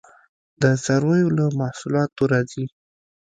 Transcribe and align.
د 0.61 0.63
څارویو 0.85 1.35
له 1.37 1.45
محصولاتو 1.59 2.21
راځي 2.33 2.65